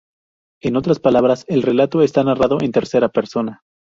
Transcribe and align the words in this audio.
O 0.01 0.03
en 0.67 0.77
otras 0.77 0.97
palabras, 0.99 1.45
el 1.47 1.61
relato 1.61 2.01
está 2.01 2.23
narrado 2.23 2.57
en 2.59 2.71
tercera 2.71 3.09
persona. 3.09 3.61